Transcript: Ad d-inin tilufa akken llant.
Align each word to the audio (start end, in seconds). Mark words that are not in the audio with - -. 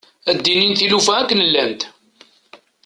Ad 0.29 0.37
d-inin 0.43 0.73
tilufa 0.79 1.13
akken 1.17 1.45
llant. 1.47 1.81